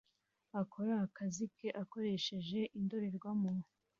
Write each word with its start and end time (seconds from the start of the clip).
akora 0.61 0.93
akazi 1.05 1.43
ke 1.57 1.67
akoresheje 1.83 2.59
indorerwamo 2.79 3.51